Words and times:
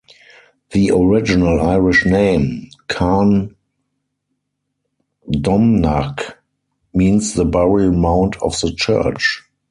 The 0.71 0.89
original 0.89 1.61
Irish 1.61 2.07
name, 2.07 2.71
"Carn 2.87 3.55
Domhnach", 5.31 6.37
means 6.91 7.35
the 7.35 7.45
burial 7.45 7.91
mound 7.91 8.35
of 8.41 8.59
the 8.61 8.71
church. 8.73 9.43